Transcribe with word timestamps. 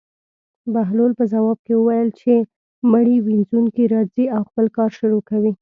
بهلول 0.73 1.11
په 1.19 1.23
ځواب 1.33 1.57
کې 1.65 1.73
وویل: 1.77 2.09
چې 2.19 2.33
مړي 2.91 3.17
وينځونکی 3.21 3.83
راځي 3.93 4.25
او 4.35 4.41
خپل 4.49 4.65
کار 4.77 4.89
شروع 4.99 5.21
کوي. 5.29 5.49